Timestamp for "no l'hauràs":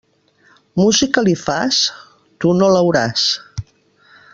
2.63-3.31